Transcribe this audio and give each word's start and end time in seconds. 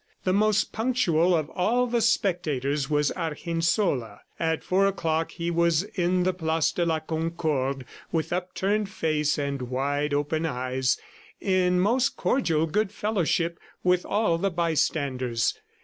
The 0.23 0.33
most 0.33 0.71
punctual 0.73 1.35
of 1.35 1.47
all 1.51 1.85
the 1.85 2.01
spectators 2.01 2.89
was 2.89 3.11
Argensola. 3.11 4.21
At 4.39 4.63
four 4.63 4.87
o'clock 4.87 5.29
he 5.29 5.51
was 5.51 5.83
in 5.83 6.23
the 6.23 6.33
place 6.33 6.71
de 6.71 6.87
la 6.87 7.01
Concorde 7.01 7.85
with 8.11 8.33
upturned 8.33 8.89
face 8.89 9.37
and 9.37 9.61
wide 9.61 10.11
open 10.15 10.47
eyes, 10.47 10.97
in 11.39 11.79
most 11.79 12.17
cordial 12.17 12.65
good 12.65 12.91
fellowship 12.91 13.59
with 13.83 14.03
all 14.03 14.39
the 14.39 14.49
bystanders. 14.49 15.53